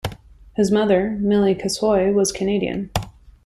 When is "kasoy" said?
1.55-2.11